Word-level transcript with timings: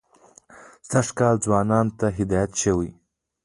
سږ 0.89 1.07
کال 1.17 1.35
ځوانانو 1.45 1.93
ته 1.99 2.07
هدایت 2.17 2.51
شوی. 2.61 2.89